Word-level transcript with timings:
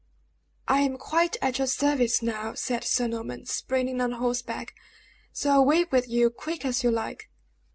"I 0.67 0.79
am 0.79 0.97
quite 0.97 1.37
at 1.43 1.59
your 1.59 1.67
service 1.67 2.23
now," 2.23 2.55
said 2.55 2.83
Sir 2.83 3.05
Norman, 3.05 3.45
springing 3.45 4.01
on 4.01 4.13
horseback; 4.13 4.73
"so 5.31 5.51
away 5.55 5.83
with 5.91 6.09
you, 6.09 6.31
quick 6.31 6.65
as 6.65 6.83
you 6.83 6.89
like." 6.89 7.29